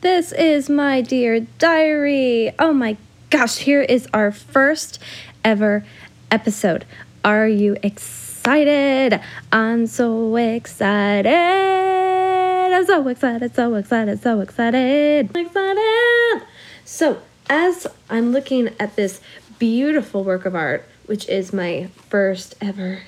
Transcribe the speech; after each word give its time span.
This 0.00 0.30
is 0.30 0.70
my 0.70 1.00
dear 1.00 1.40
diary. 1.40 2.52
Oh 2.56 2.72
my 2.72 2.96
gosh, 3.30 3.56
here 3.56 3.82
is 3.82 4.06
our 4.14 4.30
first 4.30 5.00
ever 5.44 5.84
episode. 6.30 6.84
Are 7.24 7.48
you 7.48 7.76
excited? 7.82 9.20
I'm 9.50 9.88
so 9.88 10.36
excited. 10.36 11.26
I'm 11.26 12.86
so 12.86 13.08
excited, 13.08 13.56
so 13.56 13.74
excited, 13.74 14.22
so 14.22 14.40
excited. 14.40 15.36
Excited. 15.36 16.42
So, 16.84 17.20
as 17.50 17.88
I'm 18.08 18.30
looking 18.30 18.68
at 18.78 18.94
this 18.94 19.20
beautiful 19.58 20.22
work 20.22 20.44
of 20.44 20.54
art, 20.54 20.88
which 21.06 21.28
is 21.28 21.52
my 21.52 21.88
first 22.08 22.54
ever 22.60 23.02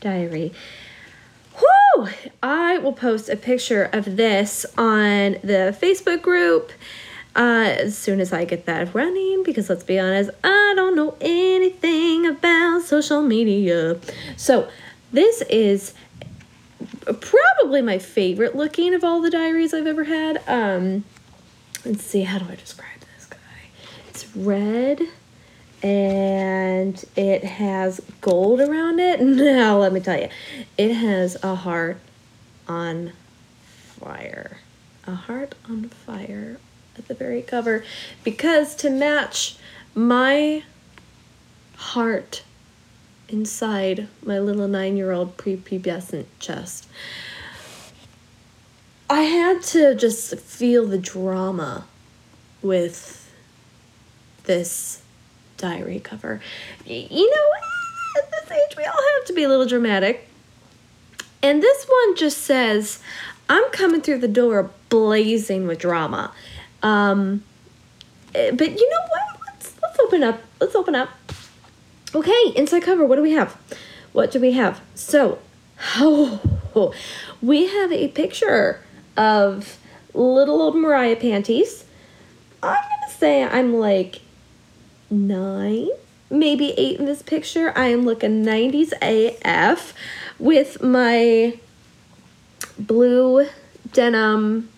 diary, 0.00 0.52
I 2.42 2.78
will 2.78 2.92
post 2.92 3.28
a 3.28 3.36
picture 3.36 3.84
of 3.92 4.16
this 4.16 4.66
on 4.76 5.32
the 5.42 5.76
Facebook 5.80 6.22
group 6.22 6.72
uh, 7.34 7.74
as 7.78 7.96
soon 7.96 8.20
as 8.20 8.32
I 8.32 8.44
get 8.44 8.66
that 8.66 8.94
running 8.94 9.42
because 9.42 9.68
let's 9.68 9.84
be 9.84 9.98
honest, 9.98 10.30
I 10.42 10.72
don't 10.74 10.96
know 10.96 11.16
anything 11.20 12.26
about 12.26 12.82
social 12.82 13.22
media. 13.22 13.98
So, 14.36 14.68
this 15.12 15.42
is 15.42 15.94
probably 17.20 17.82
my 17.82 17.98
favorite 17.98 18.56
looking 18.56 18.94
of 18.94 19.04
all 19.04 19.20
the 19.20 19.30
diaries 19.30 19.72
I've 19.72 19.86
ever 19.86 20.04
had. 20.04 20.42
Um, 20.46 21.04
let's 21.84 22.04
see, 22.04 22.22
how 22.22 22.38
do 22.38 22.46
I 22.50 22.56
describe 22.56 23.00
this 23.14 23.26
guy? 23.26 23.38
It's 24.08 24.34
red 24.36 25.00
and 25.82 27.04
it 27.16 27.44
has 27.44 28.00
gold 28.20 28.60
around 28.60 28.98
it. 29.00 29.20
Now, 29.46 29.78
let 29.78 29.92
me 29.92 30.00
tell 30.00 30.18
you, 30.18 30.28
it 30.76 30.94
has 30.94 31.36
a 31.42 31.54
heart 31.54 31.98
on 32.66 33.12
fire. 33.64 34.58
A 35.06 35.14
heart 35.14 35.54
on 35.68 35.88
fire 35.88 36.58
at 36.98 37.08
the 37.08 37.14
very 37.14 37.42
cover 37.42 37.84
because 38.24 38.74
to 38.76 38.90
match 38.90 39.56
my 39.94 40.64
heart 41.76 42.42
inside 43.28 44.08
my 44.22 44.38
little 44.38 44.68
nine 44.68 44.96
year 44.96 45.12
old 45.12 45.36
prepubescent 45.36 46.26
chest, 46.38 46.88
I 49.08 49.22
had 49.22 49.62
to 49.64 49.94
just 49.94 50.36
feel 50.38 50.86
the 50.86 50.98
drama 50.98 51.86
with 52.62 53.32
this 54.44 55.02
diary 55.56 56.00
cover. 56.00 56.40
You 56.84 57.30
know, 57.30 57.48
what? 57.48 57.62
at 58.16 58.30
this 58.30 58.50
age, 58.50 58.76
we 58.76 58.84
all 58.84 58.92
have 58.92 59.26
to 59.26 59.32
be 59.32 59.42
a 59.42 59.48
little 59.48 59.66
dramatic. 59.66 60.28
And 61.42 61.62
this 61.62 61.84
one 61.84 62.16
just 62.16 62.38
says, 62.38 63.00
I'm 63.48 63.70
coming 63.70 64.00
through 64.00 64.18
the 64.18 64.28
door 64.28 64.70
blazing 64.88 65.66
with 65.66 65.78
drama. 65.78 66.32
Um, 66.82 67.44
eh, 68.34 68.50
but 68.50 68.78
you 68.78 68.90
know 68.90 69.00
what? 69.08 69.40
Let's 69.46 69.74
let's 69.82 69.98
open 70.00 70.22
up. 70.22 70.40
Let's 70.60 70.74
open 70.74 70.94
up. 70.94 71.10
Okay, 72.14 72.52
inside 72.54 72.82
cover. 72.82 73.04
What 73.04 73.16
do 73.16 73.22
we 73.22 73.32
have? 73.32 73.56
What 74.12 74.30
do 74.30 74.40
we 74.40 74.52
have? 74.52 74.80
So, 74.94 75.38
oh, 75.96 76.92
we 77.42 77.66
have 77.66 77.92
a 77.92 78.08
picture 78.08 78.82
of 79.16 79.78
little 80.14 80.62
old 80.62 80.76
Mariah 80.76 81.16
panties. 81.16 81.84
I'm 82.62 82.74
gonna 82.74 83.12
say 83.12 83.44
I'm 83.44 83.74
like 83.74 84.20
nine, 85.10 85.88
maybe 86.30 86.72
eight 86.76 86.98
in 86.98 87.06
this 87.06 87.22
picture. 87.22 87.72
I 87.76 87.88
am 87.88 88.04
looking 88.04 88.44
90s 88.44 88.92
AF 89.02 89.94
with 90.38 90.82
my 90.82 91.58
blue 92.78 93.48
denim 93.92 94.68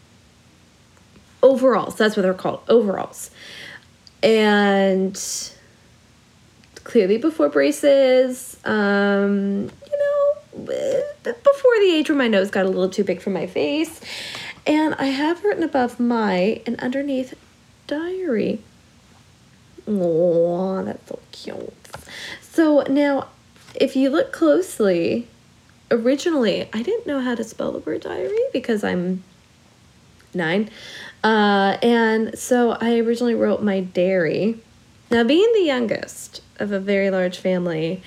overalls. 1.43 1.97
That's 1.97 2.17
what 2.17 2.23
they're 2.23 2.35
called 2.35 2.61
overalls. 2.69 3.31
And 4.23 5.21
clearly 6.85 7.19
before 7.19 7.49
braces, 7.49 8.57
um, 8.65 9.71
you 9.87 9.99
know, 9.99 10.65
before 10.65 11.79
the 11.81 11.93
age 11.93 12.09
where 12.09 12.19
my 12.19 12.29
nose 12.29 12.51
got 12.51 12.65
a 12.65 12.69
little 12.69 12.89
too 12.89 13.05
big 13.05 13.21
for 13.21 13.31
my 13.31 13.47
face. 13.47 14.01
And 14.67 14.95
I 14.95 15.07
have 15.07 15.45
written 15.45 15.63
above 15.63 16.01
my 16.01 16.63
and 16.67 16.79
underneath 16.81 17.35
diary. 17.87 18.61
Oh, 19.89 20.83
that's 20.85 21.09
so 21.09 21.19
cute. 21.33 21.75
So 22.43 22.83
now, 22.83 23.29
if 23.75 23.97
you 23.97 24.11
look 24.11 24.33
closely, 24.33 25.29
originally 25.91 26.69
I 26.73 26.83
didn't 26.83 27.07
know 27.07 27.21
how 27.21 27.35
to 27.35 27.45
spell 27.45 27.73
the 27.73 27.79
word 27.79 28.03
diary 28.03 28.39
because 28.53 28.85
I'm 28.85 29.25
nine. 30.35 30.71
Uh, 31.25 31.79
and 31.83 32.39
so 32.39 32.73
I 32.73 32.99
originally 32.99 33.35
wrote 33.35 33.63
my 33.63 33.81
dairy. 33.81 34.59
Now, 35.11 35.25
being 35.25 35.51
the 35.55 35.63
youngest 35.63 36.43
of 36.59 36.71
a 36.71 36.79
very 36.79 37.11
large 37.11 37.39
family, 37.39 38.03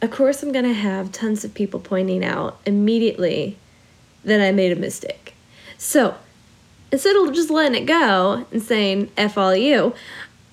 of 0.00 0.10
course, 0.10 0.42
I'm 0.42 0.52
going 0.52 0.64
to 0.64 0.72
have 0.72 1.12
tons 1.12 1.44
of 1.44 1.52
people 1.54 1.80
pointing 1.80 2.24
out 2.24 2.58
immediately 2.64 3.58
that 4.24 4.40
I 4.40 4.52
made 4.52 4.72
a 4.72 4.76
mistake. 4.76 5.34
So 5.76 6.16
instead 6.90 7.16
of 7.16 7.34
just 7.34 7.50
letting 7.50 7.82
it 7.82 7.86
go 7.86 8.46
and 8.50 8.62
saying 8.62 9.10
F 9.16 9.36
all 9.36 9.54
you, 9.54 9.94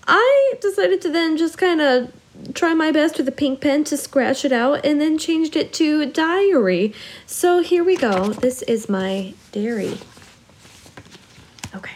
I 0.07 0.53
decided 0.61 1.01
to 1.01 1.09
then 1.09 1.37
just 1.37 1.57
kind 1.57 1.81
of 1.81 2.11
try 2.53 2.73
my 2.73 2.91
best 2.91 3.17
with 3.17 3.27
a 3.27 3.31
pink 3.31 3.61
pen 3.61 3.83
to 3.85 3.97
scratch 3.97 4.45
it 4.45 4.51
out 4.51 4.85
and 4.85 4.99
then 5.01 5.17
changed 5.17 5.55
it 5.55 5.73
to 5.73 6.05
diary. 6.05 6.93
So 7.25 7.61
here 7.61 7.83
we 7.83 7.95
go. 7.95 8.29
This 8.29 8.61
is 8.63 8.89
my 8.89 9.33
diary. 9.51 9.97
Okay. 11.75 11.95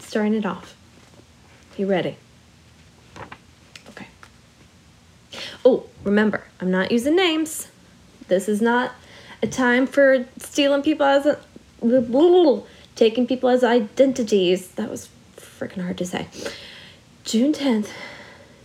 Starting 0.00 0.34
it 0.34 0.44
off. 0.44 0.74
You 1.76 1.86
ready? 1.86 2.16
Okay. 3.90 4.06
Oh, 5.64 5.86
remember, 6.04 6.44
I'm 6.60 6.70
not 6.70 6.90
using 6.90 7.16
names. 7.16 7.68
This 8.28 8.48
is 8.48 8.60
not 8.60 8.92
a 9.42 9.46
time 9.46 9.86
for 9.86 10.26
stealing 10.38 10.82
people 10.82 11.06
as 11.06 11.26
a 11.26 11.38
taking 12.96 13.26
people 13.26 13.48
as 13.48 13.62
identities. 13.62 14.68
That 14.68 14.90
was 14.90 15.08
freaking 15.58 15.82
hard 15.82 15.98
to 15.98 16.06
say. 16.06 16.28
June 17.24 17.52
10th, 17.52 17.90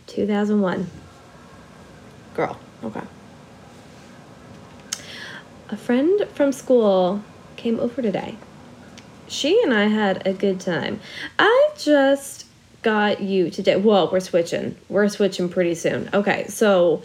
2001. 0.07 0.89
Girl, 2.35 2.59
okay. 2.83 3.01
A 5.69 5.77
friend 5.77 6.27
from 6.33 6.51
school 6.51 7.23
came 7.55 7.79
over 7.79 8.01
today. 8.01 8.35
She 9.27 9.61
and 9.63 9.73
I 9.73 9.85
had 9.87 10.27
a 10.27 10.33
good 10.33 10.59
time. 10.59 10.99
I 11.39 11.69
just 11.77 12.45
got 12.81 13.21
you 13.21 13.49
today. 13.49 13.77
Well, 13.77 14.09
we're 14.11 14.19
switching. 14.19 14.75
We're 14.89 15.07
switching 15.07 15.47
pretty 15.49 15.75
soon. 15.75 16.09
Okay, 16.13 16.45
so 16.47 17.03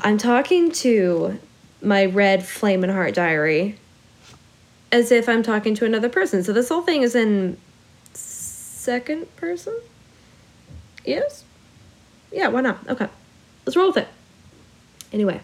I'm 0.00 0.18
talking 0.18 0.70
to 0.72 1.38
my 1.82 2.06
red 2.06 2.44
flame 2.44 2.82
and 2.82 2.92
heart 2.92 3.14
diary 3.14 3.76
as 4.90 5.10
if 5.10 5.28
I'm 5.28 5.42
talking 5.42 5.74
to 5.74 5.84
another 5.84 6.08
person. 6.08 6.42
So 6.44 6.52
this 6.52 6.68
whole 6.68 6.82
thing 6.82 7.02
is 7.02 7.14
in 7.14 7.58
second 8.84 9.34
person? 9.36 9.74
Yes? 11.06 11.44
Yeah, 12.30 12.48
why 12.48 12.60
not? 12.60 12.86
Okay. 12.86 13.08
Let's 13.64 13.76
roll 13.76 13.88
with 13.88 13.96
it. 13.96 14.08
Anyway, 15.10 15.40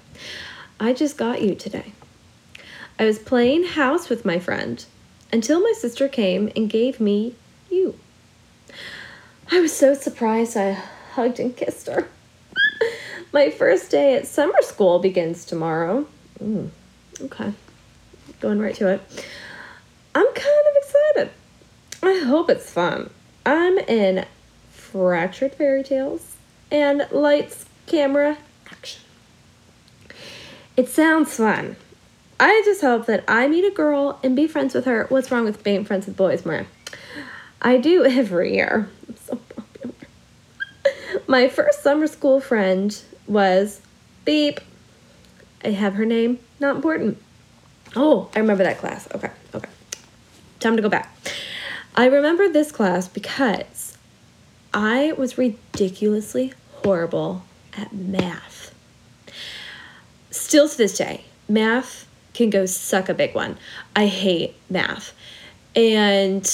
I 0.79 0.93
just 0.93 1.17
got 1.17 1.41
you 1.41 1.55
today. 1.55 1.93
I 2.99 3.07
was 3.07 3.19
playing 3.19 3.65
house 3.65 4.11
with 4.11 4.27
my 4.27 4.39
friend 4.39 4.85
until 5.33 5.63
my 5.63 5.73
sister 5.73 6.07
came 6.07 6.51
and 6.55 6.69
gave 6.69 7.01
me 7.01 7.35
you. 7.71 7.99
I 9.51 9.61
was 9.61 9.75
so 9.75 9.95
surprised 9.95 10.57
I 10.57 10.73
hugged 11.15 11.41
and 11.41 11.57
kissed 11.57 11.87
her. 11.87 12.09
my 13.33 13.49
first 13.51 13.91
day 13.91 14.17
at 14.17 14.27
summer 14.27 14.61
school 14.61 14.99
begins 14.99 15.47
tomorrow. 15.47 16.07
Mm, 16.43 16.69
okay. 17.23 17.55
Going 18.41 18.59
right 18.59 18.75
to 18.75 18.89
it. 18.89 19.01
I'm 20.15 20.27
kind 20.27 20.37
of 20.37 20.77
excited. 20.77 21.31
I 22.03 22.25
hope 22.27 22.51
it's 22.51 22.71
fun. 22.71 23.11
I'm 23.45 23.79
in 23.79 24.27
Fractured 24.71 25.55
Fairy 25.55 25.83
Tales 25.83 26.37
and 26.71 27.07
Lights, 27.11 27.67
Camera, 27.87 28.39
Action. 28.71 29.01
It 30.77 30.89
sounds 30.89 31.35
fun. 31.37 31.77
I 32.39 32.63
just 32.65 32.81
hope 32.81 33.07
that 33.07 33.25
I 33.29 33.49
meet 33.49 33.65
a 33.65 33.71
girl 33.71 34.19
and 34.23 34.35
be 34.35 34.47
friends 34.47 34.75
with 34.75 34.85
her. 34.87 35.07
What's 35.09 35.31
wrong 35.31 35.45
with 35.45 35.63
being 35.63 35.85
friends 35.85 36.07
with 36.07 36.17
boys, 36.17 36.45
Maria? 36.45 36.67
I 37.61 37.77
do 37.77 38.05
every 38.05 38.55
year. 38.55 38.89
I'm 39.09 39.17
so 39.17 39.37
popular. 39.37 39.95
My 41.27 41.49
first 41.49 41.83
summer 41.83 42.07
school 42.07 42.41
friend 42.41 42.99
was 43.27 43.81
Beep. 44.25 44.61
I 45.65 45.71
have 45.71 45.95
her 45.95 46.07
name. 46.07 46.39
Not 46.59 46.77
important. 46.77 47.23
Oh, 47.95 48.31
I 48.35 48.39
remember 48.39 48.65
that 48.65 48.79
class. 48.79 49.09
Okay, 49.15 49.31
okay. 49.55 49.69
Time 50.61 50.77
to 50.77 50.83
go 50.83 50.89
back. 50.89 51.15
I 51.95 52.07
remember 52.07 52.49
this 52.49 52.71
class 52.71 53.09
because 53.09 53.97
I 54.73 55.13
was 55.13 55.37
ridiculously 55.37 56.53
horrible 56.83 57.43
at 57.77 57.93
math. 57.93 58.75
Still 60.31 60.69
to 60.69 60.77
this 60.77 60.97
day, 60.97 61.25
math 61.49 62.07
can 62.33 62.51
go 62.51 62.67
suck 62.67 63.09
a 63.09 63.15
big 63.15 63.35
one. 63.35 63.59
I 63.97 64.07
hate 64.07 64.55
math. 64.69 65.13
And 65.75 66.49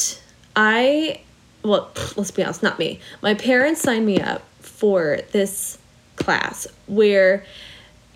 I, 0.54 1.20
well, 1.62 1.90
let's 2.16 2.30
be 2.30 2.42
honest, 2.42 2.62
not 2.62 2.78
me. 2.78 3.00
My 3.22 3.34
parents 3.34 3.82
signed 3.82 4.06
me 4.06 4.20
up 4.20 4.42
for 4.60 5.20
this 5.32 5.78
class 6.16 6.66
where 6.86 7.44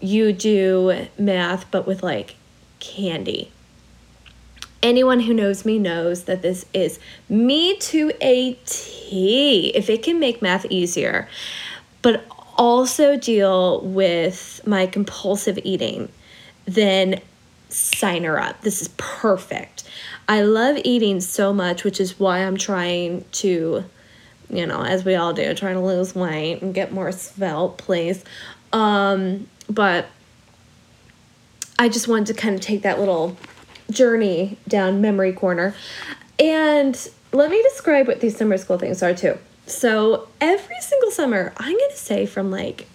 you 0.01 0.33
do 0.33 1.07
math 1.19 1.71
but 1.71 1.87
with 1.87 2.03
like 2.03 2.37
candy. 2.79 3.53
Anyone 4.83 5.21
who 5.21 5.35
knows 5.35 5.65
me 5.65 5.79
knows 5.79 6.25
that 6.25 6.43
this 6.43 6.65
is 6.73 6.99
me 7.29 7.77
to 7.79 8.13
a 8.21 8.55
T. 8.65 9.73
If 9.75 9.91
it 9.91 10.03
can 10.03 10.19
make 10.19 10.41
math 10.41 10.65
easier, 10.71 11.29
but 12.03 12.25
also 12.57 13.17
deal 13.17 13.81
with 13.81 14.61
my 14.67 14.87
compulsive 14.87 15.59
eating, 15.65 16.11
then 16.65 17.21
sign 17.69 18.25
her 18.25 18.41
up. 18.41 18.63
This 18.63 18.81
is 18.81 18.89
perfect. 18.97 19.85
I 20.29 20.43
love 20.43 20.79
eating 20.85 21.21
so 21.21 21.53
much, 21.53 21.85
which 21.85 22.01
is 22.01 22.19
why 22.19 22.39
I'm 22.39 22.57
trying 22.57 23.25
to, 23.33 23.85
you 24.49 24.67
know, 24.67 24.83
as 24.83 25.05
we 25.05 25.15
all 25.15 25.33
do, 25.33 25.55
trying 25.55 25.75
to 25.75 25.81
lose 25.81 26.15
weight 26.15 26.63
and 26.63 26.75
get 26.75 26.93
more 26.93 27.13
svelte, 27.13 27.79
please. 27.79 28.25
Um, 28.73 29.49
but 29.69 30.07
I 31.79 31.89
just 31.89 32.09
wanted 32.09 32.27
to 32.29 32.35
kind 32.35 32.55
of 32.55 32.61
take 32.61 32.83
that 32.83 32.99
little 32.99 33.37
journey 33.91 34.57
down 34.69 35.01
memory 35.01 35.33
corner. 35.33 35.75
And 36.39 37.11
let 37.33 37.51
me 37.51 37.63
describe 37.63 38.07
what 38.07 38.21
these 38.21 38.37
summer 38.37 38.57
school 38.57 38.79
things 38.79 39.03
are 39.03 39.15
too. 39.15 39.39
So 39.67 40.29
every 40.41 40.81
single 40.81 41.11
summer, 41.11 41.53
I'm 41.57 41.77
going 41.77 41.91
to 41.91 41.97
say 41.97 42.27
from 42.27 42.51
like 42.51 42.89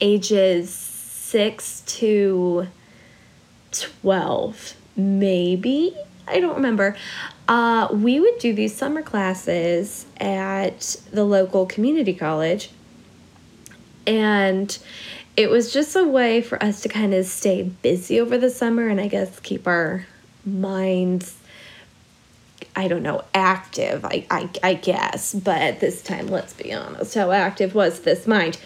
ages 0.00 0.70
six 0.70 1.82
to 1.86 2.68
12, 3.72 4.74
maybe. 4.96 5.94
I 6.26 6.40
don't 6.40 6.56
remember. 6.56 6.96
Uh, 7.48 7.88
we 7.90 8.20
would 8.20 8.38
do 8.38 8.52
these 8.52 8.74
summer 8.74 9.02
classes 9.02 10.06
at 10.18 10.96
the 11.12 11.24
local 11.24 11.66
community 11.66 12.14
college. 12.14 12.70
And 14.06 14.78
it 15.38 15.48
was 15.48 15.72
just 15.72 15.94
a 15.94 16.02
way 16.02 16.42
for 16.42 16.60
us 16.60 16.80
to 16.80 16.88
kind 16.88 17.14
of 17.14 17.24
stay 17.24 17.62
busy 17.62 18.20
over 18.20 18.36
the 18.36 18.50
summer 18.50 18.88
and 18.88 19.00
I 19.00 19.06
guess 19.06 19.38
keep 19.38 19.68
our 19.68 20.04
minds 20.44 21.36
I 22.74 22.86
don't 22.86 23.02
know, 23.02 23.24
active, 23.34 24.04
I, 24.04 24.24
I, 24.30 24.50
I 24.62 24.74
guess. 24.74 25.34
But 25.34 25.60
at 25.60 25.80
this 25.80 26.00
time, 26.00 26.28
let's 26.28 26.52
be 26.52 26.72
honest, 26.72 27.14
how 27.14 27.32
active 27.32 27.74
was 27.74 28.00
this 28.00 28.26
mind? 28.26 28.58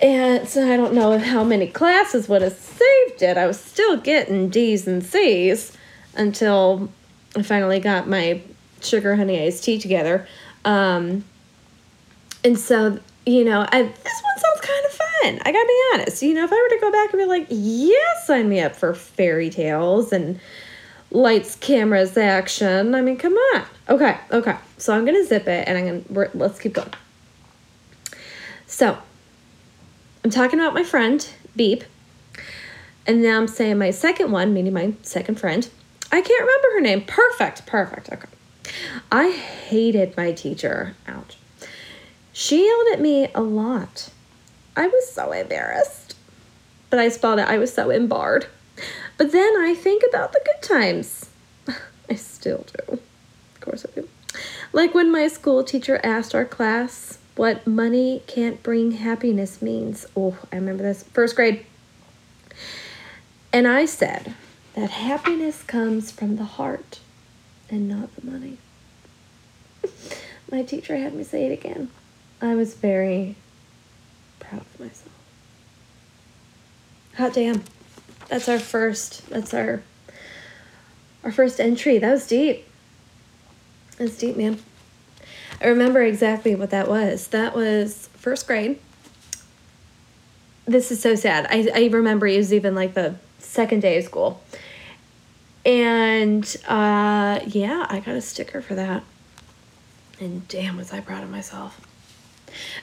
And 0.00 0.48
so 0.48 0.72
I 0.72 0.76
don't 0.76 0.94
know 0.94 1.18
how 1.18 1.42
many 1.42 1.66
classes 1.66 2.28
would 2.28 2.42
have 2.42 2.52
saved 2.52 3.22
it. 3.22 3.36
I 3.36 3.46
was 3.46 3.60
still 3.60 3.96
getting 3.96 4.48
D's 4.48 4.86
and 4.86 5.04
C's 5.04 5.76
until 6.16 6.88
I 7.36 7.42
finally 7.42 7.80
got 7.80 8.08
my 8.08 8.42
sugar 8.80 9.16
honey 9.16 9.44
iced 9.44 9.64
tea 9.64 9.78
together. 9.78 10.26
Um, 10.64 11.24
and 12.44 12.58
so, 12.58 13.00
you 13.26 13.44
know, 13.44 13.66
I, 13.70 13.82
this 13.82 14.22
one 14.22 14.38
sounds 14.38 14.59
fun. 15.22 15.40
I 15.44 15.52
gotta 15.52 15.66
be 15.66 15.82
honest. 15.94 16.22
You 16.22 16.34
know, 16.34 16.44
if 16.44 16.52
I 16.52 16.56
were 16.56 16.76
to 16.76 16.80
go 16.80 16.92
back 16.92 17.12
and 17.12 17.20
be 17.20 17.26
like, 17.26 17.46
yeah, 17.50 18.24
sign 18.24 18.48
me 18.48 18.60
up 18.60 18.76
for 18.76 18.94
fairy 18.94 19.50
tales 19.50 20.12
and 20.12 20.40
lights, 21.10 21.56
cameras, 21.56 22.16
action. 22.16 22.94
I 22.94 23.00
mean, 23.00 23.16
come 23.16 23.34
on. 23.34 23.64
Okay, 23.88 24.16
okay. 24.30 24.56
So 24.78 24.94
I'm 24.94 25.04
gonna 25.04 25.24
zip 25.24 25.48
it 25.48 25.66
and 25.68 25.78
I'm 25.78 26.02
gonna 26.02 26.30
let's 26.34 26.58
keep 26.58 26.74
going. 26.74 26.92
So 28.66 28.98
I'm 30.24 30.30
talking 30.30 30.58
about 30.60 30.74
my 30.74 30.84
friend 30.84 31.26
Beep, 31.56 31.84
and 33.06 33.22
now 33.22 33.38
I'm 33.38 33.48
saying 33.48 33.78
my 33.78 33.90
second 33.90 34.30
one, 34.30 34.54
meaning 34.54 34.72
my 34.72 34.94
second 35.02 35.40
friend. 35.40 35.68
I 36.12 36.20
can't 36.20 36.40
remember 36.40 36.68
her 36.74 36.80
name. 36.80 37.02
Perfect, 37.02 37.66
perfect. 37.66 38.10
Okay. 38.12 38.28
I 39.10 39.30
hated 39.30 40.16
my 40.16 40.32
teacher. 40.32 40.94
Ouch. 41.06 41.36
She 42.32 42.64
yelled 42.66 42.88
at 42.92 43.00
me 43.00 43.28
a 43.34 43.40
lot. 43.40 44.10
I 44.80 44.86
was 44.86 45.12
so 45.12 45.30
embarrassed. 45.32 46.16
But 46.88 47.00
I 47.00 47.10
spelled 47.10 47.38
it, 47.38 47.46
I 47.46 47.58
was 47.58 47.70
so 47.70 47.90
embarred. 47.90 48.46
But 49.18 49.30
then 49.30 49.56
I 49.60 49.74
think 49.74 50.02
about 50.08 50.32
the 50.32 50.40
good 50.42 50.62
times. 50.66 51.28
I 52.08 52.14
still 52.14 52.64
do. 52.78 52.94
Of 52.94 53.60
course 53.60 53.84
I 53.86 54.00
do. 54.00 54.08
Like 54.72 54.94
when 54.94 55.12
my 55.12 55.28
school 55.28 55.62
teacher 55.64 56.00
asked 56.02 56.34
our 56.34 56.46
class 56.46 57.18
what 57.36 57.66
money 57.66 58.22
can't 58.26 58.62
bring 58.62 58.92
happiness 58.92 59.60
means. 59.60 60.06
Oh, 60.16 60.38
I 60.50 60.56
remember 60.56 60.82
this. 60.82 61.02
First 61.02 61.36
grade. 61.36 61.66
And 63.52 63.68
I 63.68 63.84
said 63.84 64.34
that 64.72 64.88
happiness 64.88 65.62
comes 65.62 66.10
from 66.10 66.36
the 66.36 66.44
heart 66.44 67.00
and 67.68 67.86
not 67.86 68.16
the 68.16 68.30
money. 68.30 68.56
my 70.50 70.62
teacher 70.62 70.96
had 70.96 71.14
me 71.14 71.22
say 71.22 71.44
it 71.44 71.52
again. 71.52 71.90
I 72.40 72.54
was 72.54 72.72
very 72.72 73.36
proud 74.40 74.62
of 74.62 74.80
myself. 74.80 75.08
Hot 77.16 77.32
damn. 77.32 77.62
That's 78.28 78.48
our 78.48 78.58
first 78.58 79.28
that's 79.28 79.54
our 79.54 79.82
our 81.22 81.32
first 81.32 81.60
entry. 81.60 81.98
That 81.98 82.12
was 82.12 82.26
deep. 82.26 82.66
That's 83.98 84.16
deep 84.16 84.36
man. 84.36 84.58
I 85.60 85.66
remember 85.66 86.02
exactly 86.02 86.54
what 86.54 86.70
that 86.70 86.88
was. 86.88 87.28
That 87.28 87.54
was 87.54 88.08
first 88.14 88.46
grade. 88.46 88.78
This 90.64 90.90
is 90.90 91.00
so 91.00 91.14
sad. 91.14 91.46
I, 91.50 91.68
I 91.74 91.88
remember 91.88 92.26
it 92.26 92.36
was 92.36 92.54
even 92.54 92.74
like 92.74 92.94
the 92.94 93.16
second 93.38 93.80
day 93.80 93.98
of 93.98 94.04
school. 94.04 94.42
And 95.66 96.44
uh, 96.66 97.40
yeah 97.46 97.86
i 97.90 98.00
got 98.00 98.14
a 98.14 98.20
sticker 98.20 98.62
for 98.62 98.74
that. 98.76 99.02
And 100.20 100.46
damn 100.48 100.76
was 100.76 100.92
i 100.92 101.00
proud 101.00 101.22
of 101.22 101.30
myself 101.30 101.80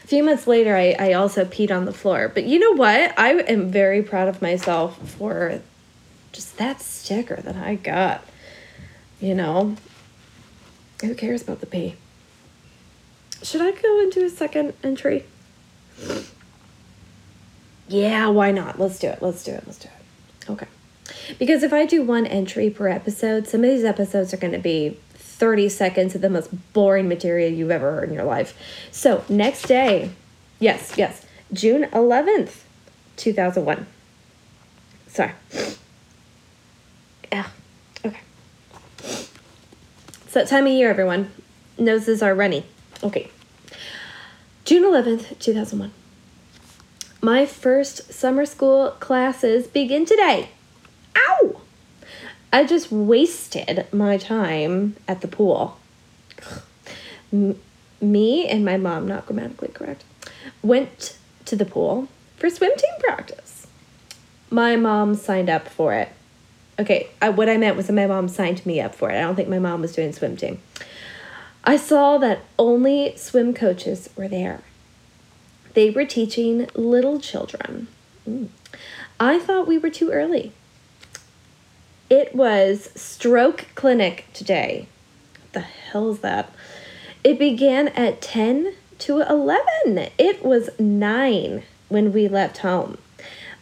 a 0.04 0.08
few 0.08 0.24
months 0.24 0.48
later, 0.48 0.76
I, 0.76 0.96
I 1.00 1.14
also 1.14 1.46
peed 1.46 1.76
on 1.76 1.86
the 1.86 1.94
floor. 1.94 2.30
But 2.34 2.46
you 2.46 2.60
know 2.60 2.74
what? 2.74 3.18
I 3.18 3.34
am 3.34 3.70
very 3.70 4.02
proud 4.02 4.28
of 4.28 4.42
myself 4.42 4.98
for 5.12 5.62
just 6.32 6.58
that 6.58 6.82
sticker 6.82 7.38
that 7.38 7.56
I 7.56 7.76
got. 7.76 8.24
You 9.20 9.34
know, 9.34 9.76
who 11.02 11.16
cares 11.16 11.42
about 11.42 11.60
the 11.60 11.66
pee? 11.66 11.96
Should 13.44 13.62
I 13.62 13.72
go 13.72 14.00
into 14.02 14.24
a 14.24 14.30
second 14.30 14.74
entry? 14.84 15.26
Yeah, 17.88 18.28
why 18.28 18.52
not? 18.52 18.80
Let's 18.80 19.00
do 19.00 19.08
it. 19.08 19.22
Let's 19.22 19.44
do 19.44 19.52
it. 19.52 19.64
Let's 19.66 19.80
do 19.80 19.88
it. 19.88 20.50
Okay. 20.52 20.68
Because 21.40 21.64
if 21.64 21.74
I 21.74 21.86
do 21.86 22.04
one 22.04 22.26
entry 22.26 22.70
per 22.70 22.88
episode, 22.88 23.48
some 23.48 23.64
of 23.64 23.70
these 23.70 23.84
episodes 23.84 24.34
are 24.34 24.38
going 24.38 24.54
to 24.54 24.60
be 24.60 24.98
30 25.38 25.70
seconds 25.70 26.16
of 26.16 26.22
the 26.22 26.30
most 26.30 26.50
boring 26.74 27.08
material 27.08 27.52
you've 27.52 27.72
ever 27.72 27.92
heard 27.92 28.10
in 28.10 28.16
your 28.16 28.24
life. 28.24 28.58
So, 28.92 29.24
next 29.30 29.64
day, 29.68 30.10
yes, 30.60 30.94
yes, 30.98 31.26
June 31.54 31.84
11th, 31.92 32.64
2001. 33.18 33.86
Sorry. 35.08 35.32
Yeah, 37.32 37.48
okay. 38.04 38.20
It's 39.00 40.34
that 40.34 40.48
time 40.48 40.66
of 40.66 40.74
year, 40.74 40.90
everyone. 40.90 41.32
Noses 41.78 42.24
are 42.24 42.34
runny. 42.34 42.66
Okay. 43.04 43.30
June 44.66 44.84
11th, 44.84 45.40
2001. 45.40 45.92
My 47.22 47.46
first 47.46 48.12
summer 48.12 48.46
school 48.46 48.92
classes 49.00 49.68
begin 49.68 50.06
today. 50.06 50.50
I 52.52 52.64
just 52.64 52.92
wasted 52.92 53.86
my 53.92 54.18
time 54.18 54.96
at 55.08 55.22
the 55.22 55.28
pool. 55.28 55.78
Me 57.32 58.48
and 58.48 58.64
my 58.64 58.78
mom, 58.78 59.08
not 59.08 59.26
grammatically 59.26 59.70
correct, 59.70 60.04
went 60.62 61.18
to 61.46 61.56
the 61.56 61.66
pool 61.66 62.08
for 62.38 62.50
swim 62.50 62.72
team 62.78 62.94
practice. 63.00 63.68
My 64.50 64.76
mom 64.76 65.16
signed 65.16 65.50
up 65.50 65.68
for 65.68 65.94
it. 65.94 66.10
Okay, 66.80 67.10
I, 67.22 67.30
what 67.30 67.50
I 67.50 67.58
meant 67.58 67.76
was 67.76 67.88
that 67.88 67.94
my 67.94 68.08
mom 68.08 68.28
signed 68.30 68.66
me 68.66 68.80
up 68.80 68.96
for 68.96 69.10
it. 69.10 69.18
I 69.18 69.22
don't 69.22 69.36
think 69.36 69.50
my 69.50 69.60
mom 69.60 69.82
was 69.82 69.94
doing 69.94 70.14
swim 70.14 70.38
team. 70.38 70.60
I 71.64 71.76
saw 71.76 72.18
that 72.20 72.46
only 72.58 73.14
swim 73.18 73.54
coaches 73.54 74.10
were 74.16 74.28
there. 74.30 74.62
They 75.74 75.90
were 75.90 76.06
teaching 76.06 76.70
little 76.76 77.20
children. 77.20 77.88
Mm. 78.28 78.48
I 79.20 79.40
thought 79.40 79.68
we 79.68 79.78
were 79.78 79.90
too 79.90 80.12
early. 80.12 80.54
It 82.10 82.34
was 82.34 82.90
stroke 82.96 83.66
clinic 83.76 84.28
today. 84.34 84.88
What 85.42 85.54
the 85.54 85.60
hell 85.60 86.12
is 86.12 86.20
that? 86.20 86.50
It 87.22 87.38
began 87.38 87.90
at 87.90 88.22
10 88.22 88.74
to 89.00 89.22
11. 89.22 90.10
It 90.18 90.44
was 90.44 90.70
9 90.80 91.64
when 91.90 92.14
we 92.14 92.30
left 92.30 92.60
home. 92.60 92.98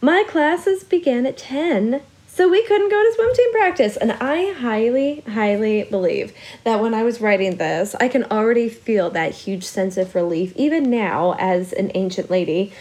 My 0.00 0.22
classes 0.28 0.84
began 0.84 1.26
at 1.26 1.36
10, 1.36 2.02
so 2.28 2.48
we 2.48 2.62
couldn't 2.66 2.88
go 2.90 3.02
to 3.02 3.12
swim 3.16 3.34
team 3.34 3.52
practice. 3.52 3.96
And 3.96 4.12
I 4.12 4.52
highly, 4.52 5.22
highly 5.22 5.82
believe 5.82 6.32
that 6.62 6.80
when 6.80 6.94
I 6.94 7.02
was 7.02 7.20
writing 7.20 7.56
this, 7.56 7.96
I 7.96 8.06
can 8.06 8.22
already 8.24 8.68
feel 8.68 9.10
that 9.10 9.32
huge 9.32 9.64
sense 9.64 9.96
of 9.96 10.14
relief, 10.14 10.52
even 10.54 10.88
now 10.88 11.34
as 11.40 11.72
an 11.72 11.90
ancient 11.96 12.30
lady. 12.30 12.72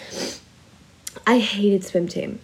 I 1.26 1.40
hated 1.40 1.84
swim 1.84 2.08
team 2.08 2.40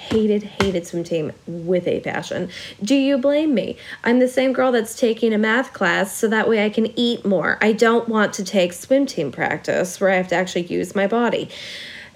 hated, 0.00 0.42
hated 0.42 0.86
swim 0.86 1.04
team 1.04 1.32
with 1.46 1.86
a 1.86 2.00
passion. 2.00 2.48
Do 2.82 2.94
you 2.94 3.18
blame 3.18 3.54
me? 3.54 3.76
I'm 4.02 4.18
the 4.18 4.28
same 4.28 4.52
girl 4.52 4.72
that's 4.72 4.98
taking 4.98 5.32
a 5.32 5.38
math 5.38 5.72
class 5.72 6.16
so 6.16 6.26
that 6.28 6.48
way 6.48 6.64
I 6.64 6.70
can 6.70 6.98
eat 6.98 7.24
more. 7.24 7.58
I 7.60 7.72
don't 7.72 8.08
want 8.08 8.32
to 8.34 8.44
take 8.44 8.72
swim 8.72 9.06
team 9.06 9.30
practice 9.30 10.00
where 10.00 10.10
I 10.10 10.16
have 10.16 10.28
to 10.28 10.34
actually 10.34 10.66
use 10.66 10.94
my 10.94 11.06
body. 11.06 11.50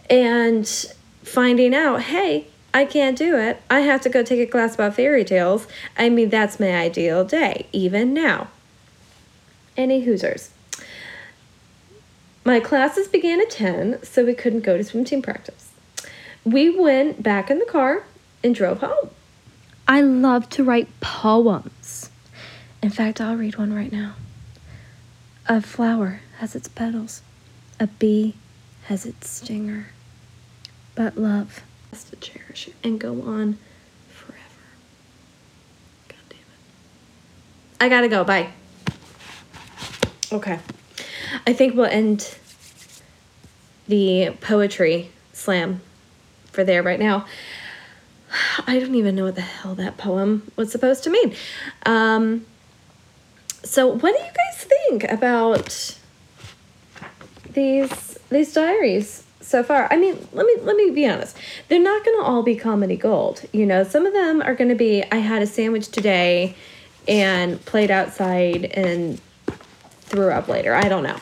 And 0.09 0.67
finding 1.23 1.75
out, 1.75 2.03
hey, 2.03 2.47
I 2.73 2.87
can't 2.87 3.17
do 3.17 3.37
it. 3.37 3.63
I 3.71 3.81
have 3.81 4.01
to 4.03 4.09
go 4.09 4.23
take 4.23 4.41
a 4.41 4.51
class 4.51 4.75
about 4.75 4.95
fairy 4.95 5.25
tales. 5.25 5.69
I 5.97 6.09
mean, 6.09 6.31
that's 6.31 6.59
my 6.59 6.75
ideal 6.75 7.25
day, 7.25 7.67
even 7.73 8.15
now. 8.15 8.49
Any 9.77 10.05
Hoosers. 10.05 10.51
My 12.45 12.61
classes 12.61 13.09
began 13.09 13.41
at 13.41 13.51
10, 13.51 14.03
so 14.03 14.25
we 14.25 14.35
couldn't 14.35 14.61
go 14.61 14.77
to 14.77 14.85
swim 14.85 15.05
team 15.05 15.23
practice. 15.23 15.74
We 16.45 16.79
went 16.79 17.23
back 17.23 17.51
in 17.51 17.59
the 17.59 17.65
car 17.65 18.05
and 18.43 18.55
drove 18.55 18.81
home. 18.81 19.11
I 19.89 20.01
love 20.01 20.49
to 20.51 20.65
write 20.65 20.89
poems. 21.01 22.11
In 22.83 22.91
fact, 22.91 23.21
I'll 23.21 23.37
read 23.37 23.57
one 23.57 23.73
right 23.73 23.91
now. 23.91 24.15
A 25.47 25.61
flower 25.61 26.21
has 26.39 26.55
its 26.55 26.69
petals, 26.69 27.23
a 27.79 27.87
bee 27.87 28.35
has 28.85 29.07
its 29.07 29.29
stinger, 29.29 29.89
but 30.95 31.17
love 31.19 31.63
has 31.91 32.05
to 32.05 32.17
cherish 32.17 32.69
it 32.69 32.75
and 32.83 32.99
go 32.99 33.23
on 33.23 33.59
forever. 34.09 34.39
God 36.09 36.19
damn 36.29 36.39
it. 36.39 36.45
I 37.81 37.89
gotta 37.89 38.09
go. 38.09 38.25
Bye. 38.25 38.51
Okay. 40.33 40.59
I 41.47 41.53
think 41.53 41.75
we'll 41.75 41.87
end 41.87 42.37
the 43.87 44.35
poetry 44.41 45.11
slam 45.33 45.81
for 46.55 46.65
there 46.65 46.83
right 46.83 47.01
now. 47.01 47.27
I 48.67 48.79
don't 48.79 48.95
even 48.95 49.15
know 49.15 49.25
what 49.25 49.35
the 49.35 49.43
hell 49.43 49.75
that 49.75 49.97
poem 49.97 50.51
was 50.57 50.73
supposed 50.73 51.05
to 51.05 51.11
mean. 51.11 51.35
Um, 51.87 52.47
so, 53.63 53.87
what 53.87 54.01
do 54.17 54.23
you 54.23 54.31
guys 54.33 54.65
think 54.65 55.05
about 55.05 55.99
these 57.53 58.19
these 58.31 58.53
diaries 58.53 59.25
so 59.41 59.63
far? 59.63 59.89
I 59.93 59.97
mean, 59.97 60.27
let 60.33 60.47
me 60.47 60.57
let 60.63 60.77
me 60.77 60.91
be 60.91 61.07
honest. 61.07 61.37
They're 61.69 61.81
not 61.81 62.05
going 62.05 62.19
to 62.19 62.25
all 62.25 62.43
be 62.43 62.57
comedy 62.57 62.97
gold. 62.97 63.43
You 63.53 63.67
know, 63.67 63.85
some 63.85 64.07
of 64.07 64.13
them 64.13 64.43
are 64.43 64.55
going 64.55 64.71
to 64.71 64.75
be. 64.75 65.05
I 65.11 65.17
had 65.17 65.43
a 65.43 65.47
sandwich 65.47 65.89
today, 65.89 66.57
and 67.07 67.65
played 67.65 67.91
outside 67.91 68.67
and 68.67 69.21
threw 70.03 70.31
up 70.31 70.49
later. 70.49 70.75
I 70.75 70.89
don't 70.89 71.05
know. 71.05 71.19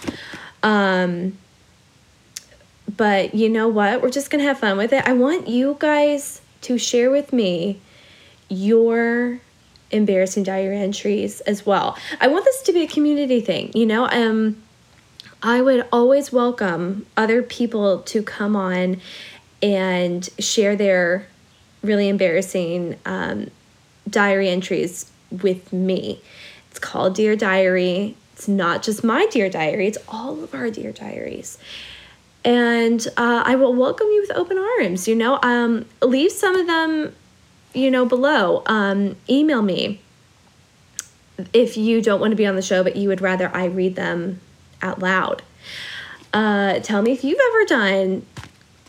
Um, 0.62 1.38
but 2.96 3.34
you 3.34 3.48
know 3.48 3.68
what? 3.68 4.02
We're 4.02 4.10
just 4.10 4.30
going 4.30 4.42
to 4.42 4.48
have 4.48 4.58
fun 4.58 4.76
with 4.76 4.92
it. 4.92 5.06
I 5.06 5.12
want 5.12 5.48
you 5.48 5.76
guys 5.78 6.40
to 6.62 6.78
share 6.78 7.10
with 7.10 7.32
me 7.32 7.80
your 8.48 9.40
embarrassing 9.90 10.42
diary 10.42 10.78
entries 10.78 11.40
as 11.42 11.66
well. 11.66 11.96
I 12.20 12.28
want 12.28 12.44
this 12.44 12.62
to 12.62 12.72
be 12.72 12.82
a 12.82 12.88
community 12.88 13.40
thing, 13.40 13.72
you 13.74 13.86
know? 13.86 14.08
Um 14.08 14.62
I 15.44 15.60
would 15.60 15.88
always 15.90 16.32
welcome 16.32 17.04
other 17.16 17.42
people 17.42 18.02
to 18.02 18.22
come 18.22 18.54
on 18.54 19.00
and 19.60 20.28
share 20.38 20.76
their 20.76 21.26
really 21.82 22.08
embarrassing 22.08 22.96
um, 23.04 23.50
diary 24.08 24.48
entries 24.48 25.10
with 25.30 25.72
me. 25.72 26.20
It's 26.70 26.78
called 26.78 27.16
Dear 27.16 27.34
Diary. 27.34 28.16
It's 28.34 28.46
not 28.46 28.84
just 28.84 29.02
my 29.02 29.26
Dear 29.32 29.50
Diary, 29.50 29.88
it's 29.88 29.98
all 30.08 30.44
of 30.44 30.54
our 30.54 30.70
Dear 30.70 30.92
Diaries. 30.92 31.58
And 32.44 33.06
uh, 33.16 33.42
I 33.46 33.54
will 33.54 33.74
welcome 33.74 34.06
you 34.08 34.20
with 34.26 34.36
open 34.36 34.58
arms. 34.58 35.06
You 35.06 35.14
know, 35.14 35.38
um, 35.42 35.86
leave 36.00 36.32
some 36.32 36.56
of 36.56 36.66
them, 36.66 37.14
you 37.72 37.90
know, 37.90 38.04
below. 38.04 38.62
Um, 38.66 39.16
email 39.28 39.62
me 39.62 40.00
if 41.52 41.76
you 41.76 42.02
don't 42.02 42.20
want 42.20 42.32
to 42.32 42.36
be 42.36 42.46
on 42.46 42.56
the 42.56 42.62
show, 42.62 42.82
but 42.82 42.96
you 42.96 43.08
would 43.08 43.20
rather 43.20 43.54
I 43.54 43.66
read 43.66 43.96
them 43.96 44.40
out 44.80 44.98
loud. 44.98 45.42
Uh, 46.32 46.80
tell 46.80 47.02
me 47.02 47.12
if 47.12 47.22
you've 47.22 47.40
ever 47.48 47.64
done, 47.66 48.26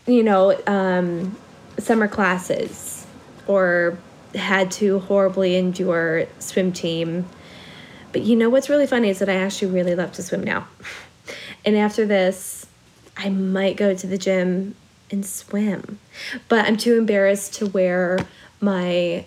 you 0.06 0.22
know, 0.22 0.60
um, 0.66 1.36
summer 1.78 2.08
classes 2.08 3.06
or 3.46 3.98
had 4.34 4.70
to 4.72 4.98
horribly 5.00 5.54
endure 5.56 6.26
swim 6.40 6.72
team 6.72 7.24
but 8.14 8.22
you 8.22 8.36
know 8.36 8.48
what's 8.48 8.68
really 8.68 8.86
funny 8.86 9.08
is 9.08 9.18
that 9.18 9.28
I 9.28 9.34
actually 9.34 9.72
really 9.72 9.96
love 9.96 10.12
to 10.12 10.22
swim 10.22 10.42
now. 10.42 10.66
And 11.66 11.78
after 11.78 12.04
this, 12.04 12.63
I 13.16 13.28
might 13.28 13.76
go 13.76 13.94
to 13.94 14.06
the 14.06 14.18
gym 14.18 14.74
and 15.10 15.24
swim. 15.24 15.98
But 16.48 16.66
I'm 16.66 16.76
too 16.76 16.96
embarrassed 16.98 17.54
to 17.54 17.66
wear 17.66 18.18
my 18.60 19.24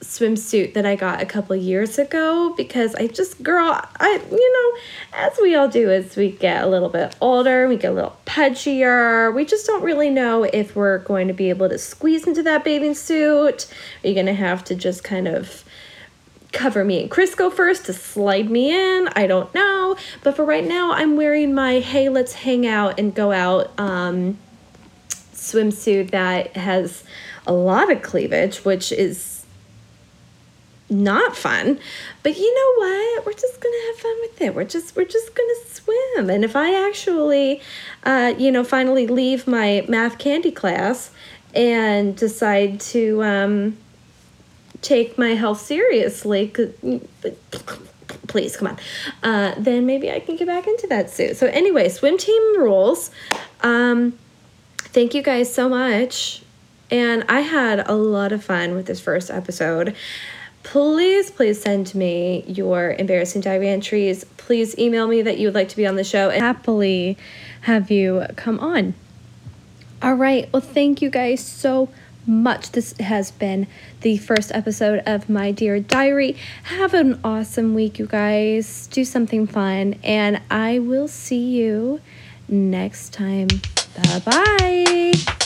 swimsuit 0.00 0.74
that 0.74 0.84
I 0.84 0.96
got 0.96 1.22
a 1.22 1.26
couple 1.26 1.56
years 1.56 1.98
ago 1.98 2.52
because 2.56 2.94
I 2.94 3.06
just, 3.06 3.42
girl, 3.42 3.80
I, 3.98 4.20
you 4.30 4.52
know, 4.52 4.80
as 5.18 5.38
we 5.40 5.54
all 5.54 5.68
do 5.68 5.90
as 5.90 6.14
we 6.16 6.30
get 6.30 6.62
a 6.62 6.66
little 6.66 6.90
bit 6.90 7.16
older, 7.20 7.66
we 7.68 7.76
get 7.76 7.92
a 7.92 7.94
little 7.94 8.16
pudgier. 8.26 9.34
We 9.34 9.44
just 9.44 9.66
don't 9.66 9.82
really 9.82 10.10
know 10.10 10.44
if 10.44 10.76
we're 10.76 10.98
going 10.98 11.28
to 11.28 11.34
be 11.34 11.48
able 11.48 11.68
to 11.70 11.78
squeeze 11.78 12.26
into 12.26 12.42
that 12.42 12.64
bathing 12.64 12.94
suit. 12.94 13.66
Are 14.02 14.08
you 14.08 14.14
going 14.14 14.26
to 14.26 14.34
have 14.34 14.62
to 14.64 14.74
just 14.74 15.02
kind 15.04 15.26
of 15.26 15.64
cover 16.54 16.84
me 16.84 17.02
in 17.02 17.08
Crisco 17.08 17.52
first 17.52 17.84
to 17.86 17.92
slide 17.92 18.48
me 18.48 18.72
in. 18.72 19.08
I 19.08 19.26
don't 19.26 19.52
know. 19.54 19.96
But 20.22 20.36
for 20.36 20.44
right 20.44 20.66
now, 20.66 20.92
I'm 20.92 21.16
wearing 21.16 21.52
my 21.54 21.80
hey, 21.80 22.08
let's 22.08 22.32
hang 22.32 22.66
out 22.66 22.98
and 22.98 23.14
go 23.14 23.32
out 23.32 23.78
um, 23.78 24.38
swimsuit 25.34 26.10
that 26.12 26.56
has 26.56 27.04
a 27.46 27.52
lot 27.52 27.92
of 27.92 28.00
cleavage, 28.00 28.64
which 28.64 28.92
is 28.92 29.44
not 30.88 31.36
fun. 31.36 31.78
But 32.22 32.38
you 32.38 32.54
know 32.54 32.86
what? 32.86 33.26
We're 33.26 33.32
just 33.32 33.60
gonna 33.60 33.86
have 33.88 33.96
fun 33.96 34.16
with 34.20 34.40
it. 34.40 34.54
We're 34.54 34.64
just 34.64 34.96
we're 34.96 35.04
just 35.04 35.34
gonna 35.34 35.54
swim. 35.66 36.30
And 36.30 36.44
if 36.44 36.56
I 36.56 36.86
actually, 36.86 37.60
uh, 38.04 38.34
you 38.38 38.50
know, 38.50 38.64
finally 38.64 39.06
leave 39.06 39.46
my 39.46 39.84
math 39.88 40.18
candy 40.18 40.50
class 40.50 41.10
and 41.54 42.16
decide 42.16 42.80
to 42.80 43.22
um, 43.22 43.76
take 44.84 45.18
my 45.18 45.30
health 45.30 45.60
seriously, 45.60 46.52
please 48.28 48.56
come 48.56 48.68
on, 48.68 48.78
uh, 49.22 49.54
then 49.58 49.86
maybe 49.86 50.10
I 50.10 50.20
can 50.20 50.36
get 50.36 50.46
back 50.46 50.66
into 50.66 50.86
that 50.88 51.10
suit. 51.10 51.36
So 51.36 51.46
anyway, 51.46 51.88
swim 51.88 52.18
team 52.18 52.58
rules. 52.58 53.10
Um, 53.62 54.18
thank 54.78 55.14
you 55.14 55.22
guys 55.22 55.52
so 55.52 55.68
much. 55.68 56.42
And 56.90 57.24
I 57.28 57.40
had 57.40 57.88
a 57.88 57.94
lot 57.94 58.32
of 58.32 58.44
fun 58.44 58.74
with 58.74 58.86
this 58.86 59.00
first 59.00 59.30
episode. 59.30 59.96
Please, 60.62 61.30
please 61.30 61.60
send 61.60 61.94
me 61.94 62.44
your 62.46 62.92
embarrassing 62.92 63.40
diary 63.40 63.68
entries. 63.68 64.24
Please 64.36 64.78
email 64.78 65.06
me 65.08 65.22
that 65.22 65.38
you 65.38 65.48
would 65.48 65.54
like 65.54 65.70
to 65.70 65.76
be 65.76 65.86
on 65.86 65.96
the 65.96 66.04
show 66.04 66.30
and 66.30 66.42
happily 66.42 67.18
have 67.62 67.90
you 67.90 68.24
come 68.36 68.60
on. 68.60 68.94
All 70.02 70.14
right. 70.14 70.50
Well, 70.52 70.62
thank 70.62 71.00
you 71.00 71.08
guys 71.08 71.44
so 71.44 71.88
much. 72.26 72.72
This 72.72 72.96
has 72.98 73.30
been 73.30 73.66
the 74.00 74.16
first 74.16 74.52
episode 74.54 75.02
of 75.06 75.28
My 75.28 75.52
Dear 75.52 75.80
Diary. 75.80 76.36
Have 76.64 76.94
an 76.94 77.20
awesome 77.24 77.74
week, 77.74 77.98
you 77.98 78.06
guys. 78.06 78.86
Do 78.88 79.04
something 79.04 79.46
fun, 79.46 79.96
and 80.02 80.40
I 80.50 80.78
will 80.78 81.08
see 81.08 81.44
you 81.44 82.00
next 82.48 83.12
time. 83.12 83.48
Bye 83.96 84.22
bye. 84.24 85.43